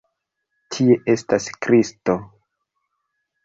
Tie 0.75 0.95
estas 1.15 1.51
Kristo! 1.67 2.19